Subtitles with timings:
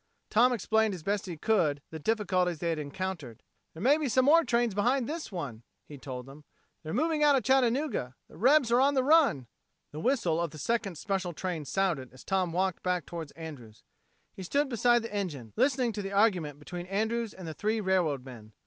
[0.31, 3.43] Tom explained as best he could the difficulties they had encountered.
[3.75, 6.43] "There may be some more trains behind this one," he told them.
[6.81, 8.15] "They're moving out of Chattanooga.
[8.27, 9.45] The rebs are on the run!"
[9.91, 13.83] The whistle of the second special train sounded as Tom walked back toward Andrews.
[14.35, 18.25] He stood beside the engine, listening to the argument between Andrews and the three railroad
[18.25, 18.53] men.